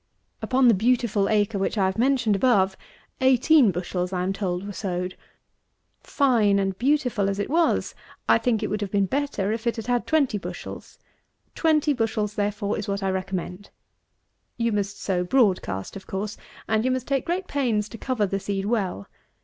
[0.41, 2.75] Upon the beautiful acre which I have mentioned above,
[3.21, 5.15] eighteen bushels, I am told, were sowed;
[5.99, 7.93] fine and beautiful as it was,
[8.27, 10.97] I think it would have been better if it had had twenty bushels;
[11.53, 13.69] twenty bushels, therefore, is what I recommend.
[14.57, 16.35] You must sow broad cast, of course,
[16.67, 19.05] and you must take great pains to cover the seed well.